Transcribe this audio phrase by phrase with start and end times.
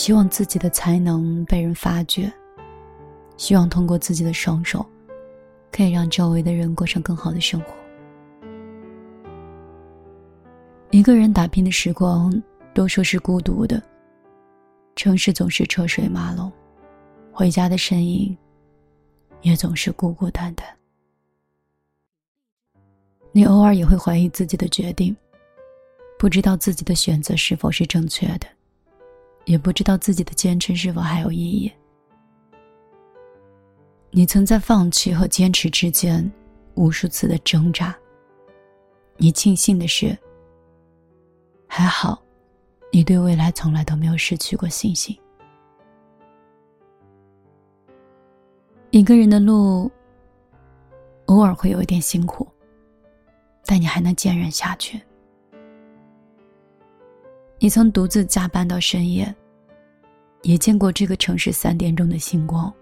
[0.00, 2.32] 希望自己的才能被人发掘，
[3.36, 4.84] 希望通过自己的双手，
[5.70, 7.74] 可以让周围的人过上更好的生活。
[10.90, 12.32] 一个人打拼的时光，
[12.72, 13.82] 多数是孤独的。
[14.96, 16.50] 城市总是车水马龙，
[17.30, 18.34] 回家的身影，
[19.42, 20.66] 也总是孤孤单单。
[23.32, 25.14] 你偶尔也会怀疑自己的决定，
[26.18, 28.46] 不知道自己的选择是否是正确的，
[29.50, 31.72] 也不知道自己的坚持是否还有意义。
[34.12, 36.30] 你曾在放弃和坚持之间
[36.76, 37.92] 无数次的挣扎。
[39.16, 40.16] 你庆幸的是，
[41.66, 42.22] 还好，
[42.92, 45.18] 你对未来从来都没有失去过信心。
[48.92, 49.90] 一个人的路，
[51.26, 52.46] 偶尔会有一点辛苦。
[53.66, 55.00] 但你还能坚韧下去。
[57.58, 59.32] 你曾独自加班到深夜，
[60.42, 62.72] 也见过这个城市三点钟的星光。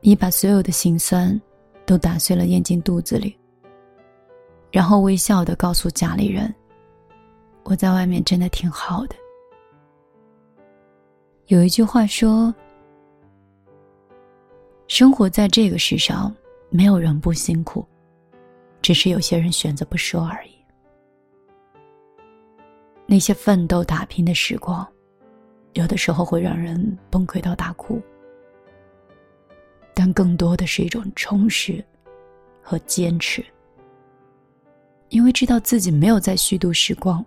[0.00, 1.40] 你把所有的心酸
[1.84, 3.36] 都打碎了咽进肚子里，
[4.70, 6.54] 然后微笑的告诉家里人
[7.64, 9.16] ：“我在外面真的挺好的。”
[11.48, 12.54] 有一句话说
[14.88, 16.34] ：“生活在这个世上，
[16.70, 17.86] 没有人不辛苦。”
[18.82, 20.50] 只是有些人选择不说而已。
[23.04, 24.86] 那些奋斗打拼的时光，
[25.76, 28.00] 有的时候会让人崩溃到大哭，
[29.94, 31.84] 但更多的是一种充实
[32.62, 33.44] 和坚持。
[35.10, 37.22] 因为知道自己没有在虚度时光，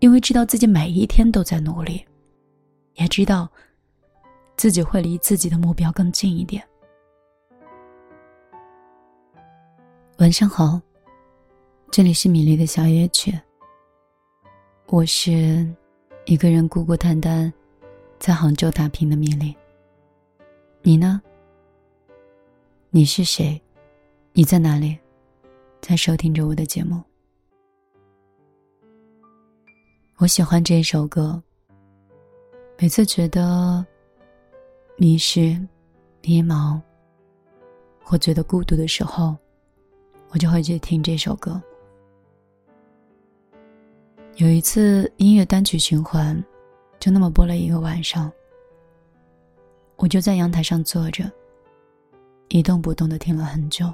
[0.00, 2.04] 因为知道自己每一天都在努力，
[2.96, 3.50] 也知道
[4.56, 6.62] 自己会离自己的目标更近一点。
[10.18, 10.78] 晚上好。
[11.90, 13.32] 这里是米粒的小夜曲。
[14.88, 15.66] 我是
[16.26, 17.50] 一个人孤孤单单
[18.18, 19.54] 在杭州打拼的命令。
[20.82, 21.20] 你呢？
[22.90, 23.60] 你是谁？
[24.32, 24.98] 你在哪里？
[25.80, 27.02] 在收听着我的节目。
[30.16, 31.42] 我喜欢这首歌。
[32.78, 33.84] 每次觉得
[34.96, 35.58] 迷失、
[36.22, 36.80] 迷茫
[38.02, 39.36] 或觉得孤独的时候，
[40.30, 41.60] 我就会去听这首歌。
[44.36, 46.42] 有一次音乐单曲循环，
[46.98, 48.30] 就那么播了一个晚上。
[49.96, 51.30] 我就在阳台上坐着，
[52.48, 53.92] 一动不动的听了很久。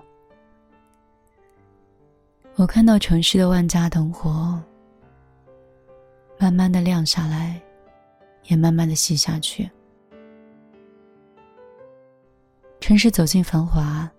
[2.56, 4.60] 我看到城市的万家灯火，
[6.38, 7.60] 慢慢的亮下来，
[8.44, 9.70] 也慢慢的熄下去。
[12.80, 14.10] 城市走进繁华，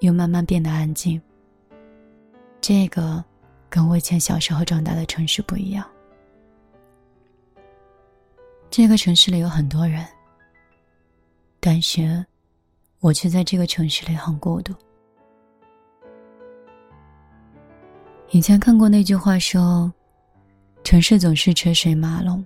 [0.00, 1.20] 又慢慢变得安静。
[2.60, 3.24] 这个。
[3.70, 5.84] 跟我以前小时候长大的城市不一样。
[8.76, 10.04] 这个城市里有很多人，
[11.60, 12.26] 但是，
[12.98, 14.74] 我却在这个城市里很孤独。
[18.30, 19.94] 以前看过那句话说
[20.82, 22.44] ：“城市总是车水马龙，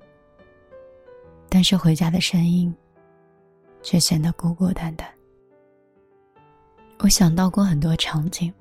[1.49, 2.75] 但是回家的身影，
[3.83, 5.09] 却显得孤孤单单。”
[7.01, 8.53] 我想到过很多场景。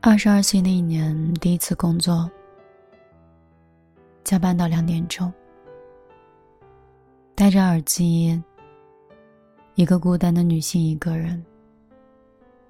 [0.00, 2.28] 二十二岁那一年，第一次工作，
[4.24, 5.32] 加班到两点钟，
[7.34, 8.42] 戴着耳机，
[9.74, 11.44] 一个孤单的女性，一个人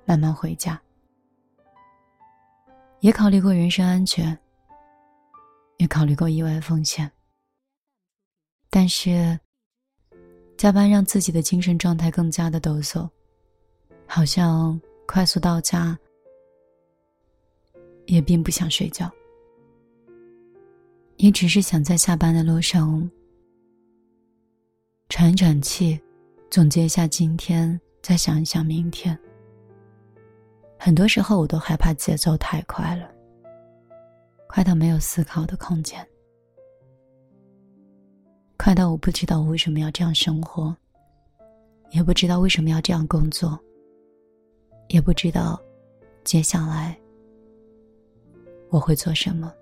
[0.04, 0.80] 慢慢回家，
[3.00, 4.36] 也考虑过人身安全，
[5.76, 7.10] 也考虑过意外风险，
[8.70, 9.38] 但是
[10.56, 13.08] 加班让自己的精神状态更加的抖擞，
[14.06, 15.98] 好像快速到家。
[18.06, 19.08] 也并不想睡觉，
[21.22, 23.08] 也只是想在下班的路上
[25.08, 25.96] 喘一喘气，
[26.50, 29.16] 总结一下今天，再想一想明天。
[30.76, 33.08] 很多时候，我都害怕节奏太快了，
[34.48, 36.04] 快到没有思考的空间，
[38.56, 40.76] 快到我不知道我为什么要这样生活，
[41.92, 43.56] 也不知道为什么要这样工作，
[44.88, 45.62] 也不知道
[46.24, 46.98] 接下来。
[48.70, 49.54] 我会做什么？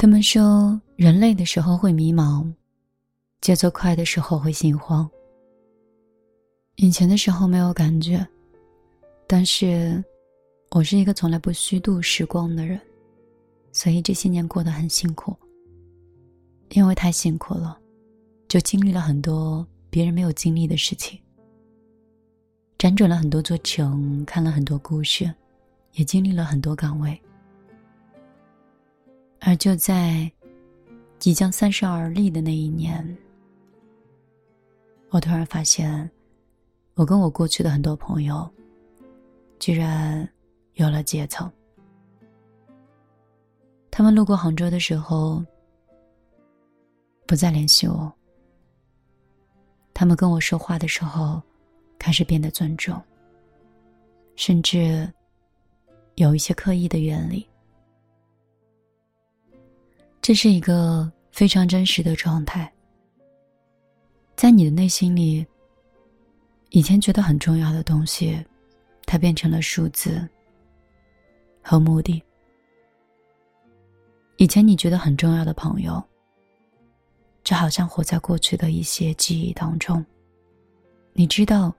[0.00, 2.48] 他们说，人累的时候会迷茫，
[3.40, 5.10] 节奏快的时候会心慌。
[6.76, 8.24] 以前的时候没有感觉，
[9.26, 10.02] 但是，
[10.70, 12.80] 我是一个从来不虚度时光的人，
[13.72, 15.36] 所以这些年过得很辛苦。
[16.68, 17.76] 因为太辛苦了，
[18.46, 21.18] 就经历了很多别人没有经历的事情，
[22.78, 25.28] 辗转了很多座城，看了很多故事。
[25.94, 27.20] 也经历了很多岗位，
[29.40, 30.30] 而就在
[31.18, 33.16] 即将三十而立的那一年，
[35.10, 36.08] 我突然发现，
[36.94, 38.48] 我跟我过去的很多朋友，
[39.58, 40.28] 居然
[40.74, 41.50] 有了节奏。
[43.90, 45.44] 他们路过杭州的时候，
[47.26, 48.12] 不再联系我。
[49.94, 51.42] 他们跟我说话的时候，
[51.98, 53.00] 开始变得尊重，
[54.36, 55.12] 甚至
[56.14, 57.44] 有一些刻意的远离。
[60.28, 62.70] 这是一个非常真实的状态。
[64.36, 65.46] 在你的内心里，
[66.68, 68.38] 以前觉得很重要的东西，
[69.06, 70.28] 它变成了数字
[71.62, 72.22] 和目的。
[74.36, 75.98] 以前你觉得很重要的朋友，
[77.42, 80.04] 就好像活在过去的一些记忆当中。
[81.14, 81.74] 你知道，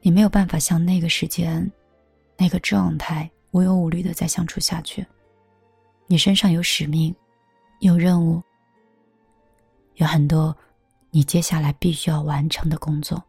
[0.00, 1.70] 你没有办法像那个时间、
[2.38, 5.04] 那个状态无忧无虑的再相处下去。
[6.06, 7.14] 你身上有使命，
[7.86, 8.42] 有任务，
[9.96, 10.56] 有很多
[11.10, 13.22] 你接下来必须要完成的工作。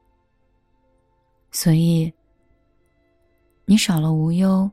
[1.52, 2.13] 所以，
[3.66, 4.72] 你少了无忧，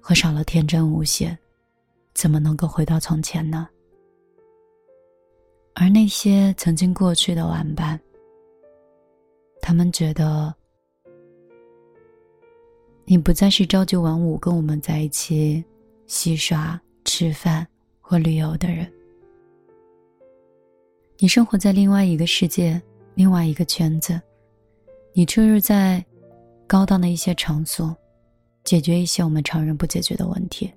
[0.00, 1.38] 和少了天真无邪。
[2.14, 3.68] 怎么能够回到从前呢？
[5.74, 8.00] 而那些曾经过去的玩伴，
[9.60, 10.52] 他们觉得
[13.04, 15.64] 你不再是朝九晚五跟我们在一起
[16.08, 17.64] 戏耍、吃饭
[18.08, 18.90] 或旅游的人。
[21.18, 22.80] 你生活在另外一个世界、
[23.14, 24.20] 另外一个圈子，
[25.12, 26.04] 你出入在
[26.68, 27.96] 高档的一些场所，
[28.62, 30.72] 解决一些我们常人不解决的问题。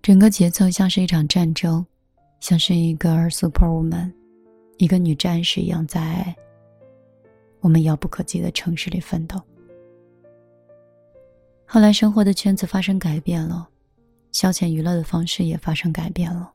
[0.00, 1.84] 整个节奏像是一场战争，
[2.38, 4.12] 像是一个 superwoman，
[4.76, 6.32] 一个女战士一样，在
[7.58, 9.40] 我们遥不可及的城市里奋斗。
[11.66, 13.68] 后来，生活的圈子发生改变了，
[14.32, 16.52] 消遣娱乐的方式也发生改变了。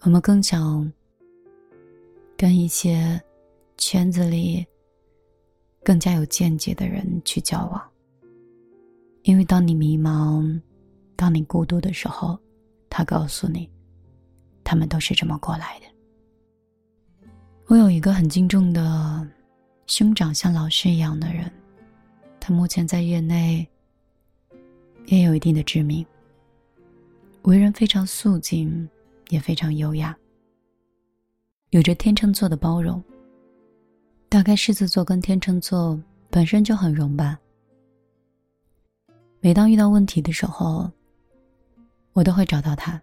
[0.00, 0.90] 我们更想
[2.36, 3.20] 跟一些
[3.76, 4.66] 圈子里
[5.84, 7.90] 更加有见解的人去交往。
[9.24, 10.58] 因为当你迷茫、
[11.14, 12.38] 当你孤独的时候，
[12.88, 13.68] 他告诉你，
[14.64, 15.86] 他们都是这么过来的。
[17.66, 19.28] 我有一个很敬重的
[19.86, 21.52] 兄长，像老师一样的人，
[22.40, 23.68] 他目前在业内
[25.06, 26.04] 也有一定的知名。
[27.42, 28.88] 为人非常素净，
[29.28, 30.16] 也非常优雅，
[31.70, 33.02] 有着天秤座的包容。
[34.28, 36.00] 大概狮子座跟天秤座
[36.30, 37.38] 本身就很融吧。
[39.40, 40.88] 每当遇到问题的时候，
[42.12, 43.00] 我都会找到他。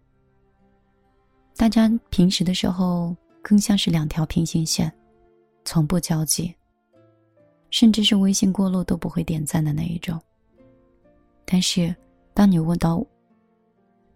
[1.58, 4.94] 大家平时的时候更像是两条平行线，
[5.66, 6.54] 从不交集，
[7.72, 10.22] 甚至是微信过路都不会点赞的那一种。
[11.50, 11.96] 但是，
[12.34, 13.02] 当你问到，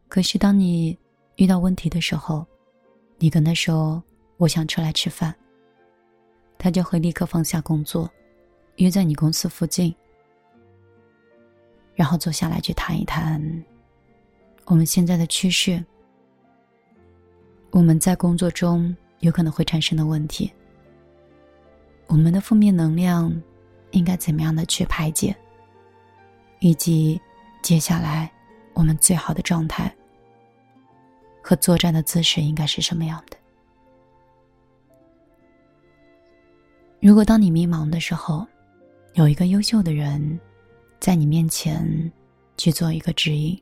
[0.09, 0.97] 可是当你
[1.37, 2.45] 遇到问题的时候，
[3.17, 4.03] 你跟他说
[4.35, 5.33] 我想出来吃饭，
[6.57, 8.11] 他就会立刻放下工作，
[8.75, 9.95] 约在你公司附近。
[11.95, 13.41] 然后坐下来去谈一谈
[14.65, 15.83] 我们现在的趋势，
[17.69, 20.51] 我们在工作中有可能会产生的问题，
[22.07, 23.31] 我们的负面能量
[23.91, 25.35] 应该怎么样的去排解，
[26.59, 27.21] 以及
[27.61, 28.31] 接下来
[28.73, 29.93] 我们最好的状态
[31.41, 33.37] 和作战的姿势应该是什么样的？
[36.99, 38.45] 如果当你迷茫的时候，
[39.13, 40.39] 有一个优秀的人。
[40.99, 42.13] 在你面前
[42.57, 43.59] 去做一个指引，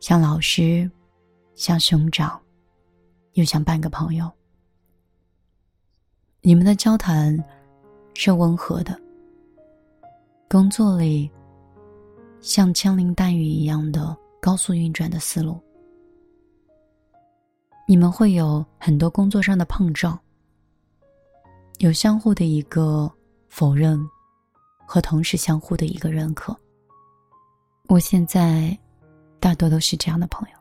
[0.00, 0.90] 像老师，
[1.54, 2.40] 像兄长，
[3.34, 4.32] 又像半个朋友。
[6.40, 7.38] 你们的交谈
[8.14, 8.98] 是温和的，
[10.48, 11.30] 工作里
[12.40, 15.60] 像枪林弹雨一样的高速运转的思路。
[17.86, 20.18] 你们会有很多工作上的碰撞，
[21.78, 23.10] 有相互的一个
[23.48, 23.98] 否认。
[24.88, 26.56] 和同时相互的一个认可。
[27.88, 28.78] 我现在
[29.40, 30.56] 大多都是这样的朋友。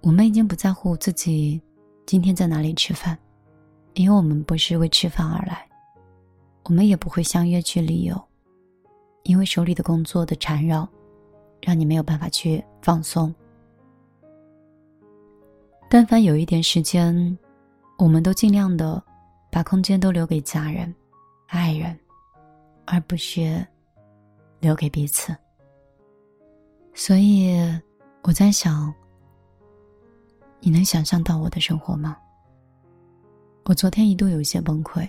[0.00, 1.62] 我们已经不在乎自己
[2.04, 3.16] 今天在哪里吃饭，
[3.94, 5.64] 因为我们不是为吃饭而来。
[6.64, 8.20] 我们也不会相约去旅游，
[9.28, 10.88] 因为手里的工作的缠绕，
[11.62, 13.32] 让你没有办法去放松。
[15.88, 17.38] 但凡有一点时间，
[17.96, 19.00] 我们都尽量的
[19.52, 20.92] 把空间都留给家人、
[21.46, 21.96] 爱人。
[22.90, 23.62] 而不是
[24.60, 25.36] 留给彼此。
[26.94, 27.54] 所以
[28.22, 28.90] 我在想，
[30.58, 32.16] 你能想象到我的生活吗？
[33.66, 35.06] 我昨天一度有些崩溃。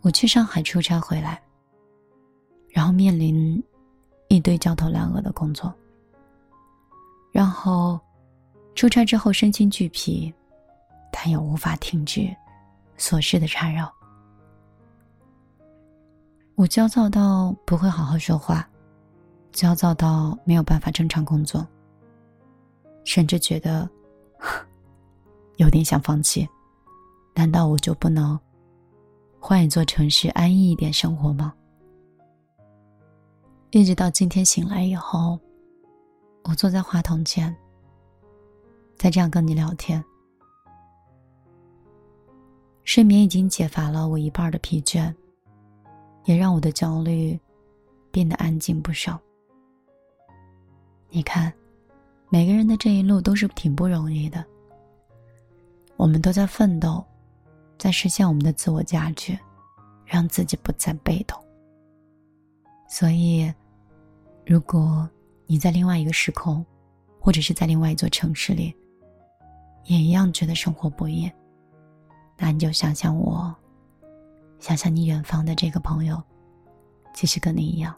[0.00, 1.42] 我去上海出差回来，
[2.74, 3.62] 然后面临
[4.26, 5.72] 一堆焦头烂额的工作，
[7.30, 8.00] 然后
[8.74, 10.34] 出差之后身心俱疲，
[11.12, 12.28] 但又无法停止
[12.98, 13.88] 琐事的缠绕。
[16.56, 18.68] 我焦躁到不会好好说话，
[19.52, 21.64] 焦躁到没有办法正常工作，
[23.04, 23.88] 甚至觉得
[25.58, 26.48] 有点想放弃。
[27.36, 28.36] 难道我就不能
[29.38, 31.54] 换一座城市安逸一点生活吗？
[33.80, 35.38] 一直到今天醒来以后，
[36.44, 37.54] 我坐在话筒前，
[38.96, 40.02] 再这样跟你聊天，
[42.84, 45.12] 睡眠已经解乏了我一半的疲倦。
[46.24, 47.38] 也让我的焦虑
[48.10, 49.20] 变得安静不少。
[51.10, 51.52] 你看，
[52.30, 54.42] 每个人的这一路都是挺不容易的。
[55.96, 57.04] 我们都在奋斗，
[57.76, 59.38] 在实现我们的自我价值，
[60.06, 61.38] 让自己不再被动。
[62.88, 63.52] 所以，
[64.46, 65.08] 如果
[65.46, 66.64] 你在另外一个时空，
[67.20, 68.74] 或者是在另外一座城市里，
[69.84, 71.30] 也一样觉得生活不易，
[72.36, 73.54] 那你就想想我。
[74.60, 76.22] 想想你远方的这个朋友，
[77.12, 77.94] 其实跟你一样，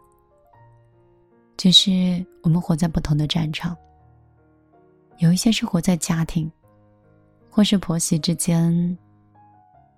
[1.57, 3.77] 只是我们活在不同的战场。
[5.19, 6.51] 有一些是活在家庭，
[7.51, 8.99] 或是婆媳之间，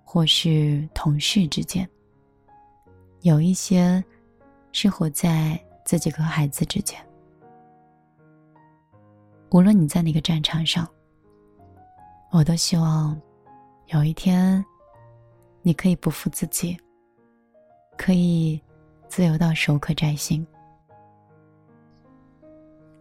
[0.03, 1.83] 或是同事之间；
[3.21, 4.03] 有一些
[4.71, 7.03] 是活在自己和孩子之间。
[9.49, 10.87] 无论你在哪个战场上，
[12.29, 13.19] 我都希望
[13.87, 14.63] 有一天。
[15.63, 16.77] 你可以不负自己，
[17.97, 18.61] 可以
[19.07, 20.45] 自由到手可摘星。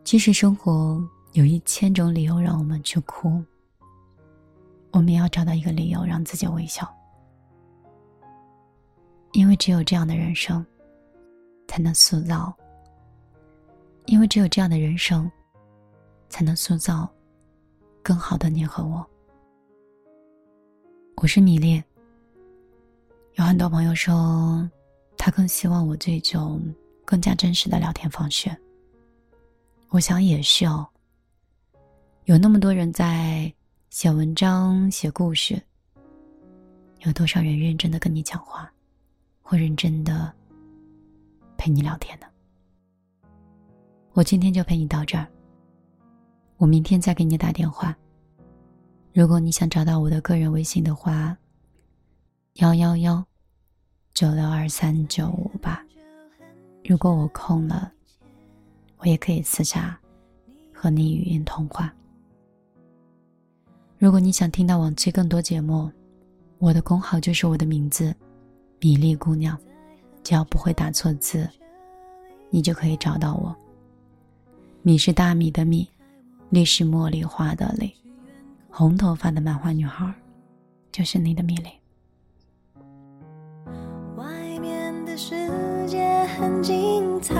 [0.02, 3.44] 即使生活有一千种理由让我们去哭，
[4.92, 6.90] 我们也要找到一个理由让自己微笑。
[9.32, 10.64] 因为只有这样的人生，
[11.66, 12.50] 才能塑造；
[14.08, 15.30] 因为只有这样的人生，
[16.30, 17.06] 才能塑造
[18.02, 19.06] 更好的你和我。
[21.16, 21.82] 我是米粒。
[23.34, 24.66] 有很多朋友说，
[25.18, 26.58] 他更希望我这种
[27.04, 28.50] 更加真实的聊天方式。
[29.90, 30.88] 我想也是哦。
[32.24, 33.52] 有那么多人在
[33.90, 35.62] 写文章、写故事，
[37.00, 38.72] 有多少人认真的跟你讲话，
[39.42, 40.32] 或认真的
[41.58, 42.26] 陪你聊天呢？
[44.18, 45.24] 我今天就陪你到这儿。
[46.56, 47.96] 我明天再给你打电话。
[49.12, 51.38] 如果你想找到我的个人微信的话，
[52.54, 53.24] 幺幺幺。
[54.14, 55.80] 九六二三九五八，
[56.84, 57.92] 如果我空了，
[58.96, 59.96] 我也可以私下
[60.74, 61.94] 和你语音通话。
[63.98, 65.88] 如果你想听到往期更多节目，
[66.58, 68.12] 我的公号就是我的名字，
[68.80, 69.56] 米粒姑娘，
[70.24, 71.48] 只要不会打错字，
[72.50, 73.56] 你就可以找到我。
[74.82, 75.88] 米是大米的米，
[76.50, 77.92] 粒是茉莉花的粒，
[78.70, 80.12] 红头发的漫画女孩，
[80.90, 81.68] 就是你的米粒。
[85.20, 85.34] 世
[85.88, 87.34] 界很精彩，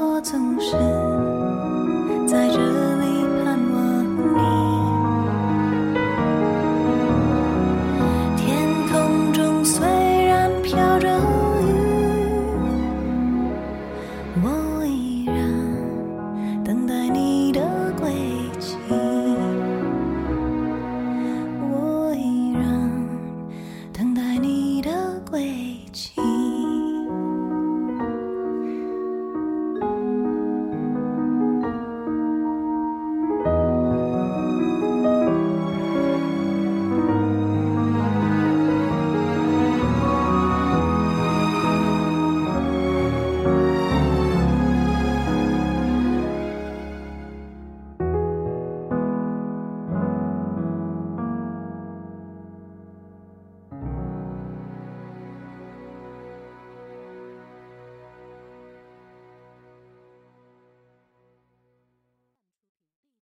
[0.00, 1.13] 我总是